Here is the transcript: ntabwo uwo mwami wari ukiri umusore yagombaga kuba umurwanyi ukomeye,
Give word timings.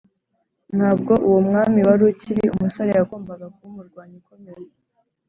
ntabwo 0.77 1.13
uwo 1.27 1.39
mwami 1.47 1.79
wari 1.87 2.03
ukiri 2.11 2.43
umusore 2.55 2.89
yagombaga 2.93 3.45
kuba 3.55 3.67
umurwanyi 3.71 4.15
ukomeye, 4.21 4.65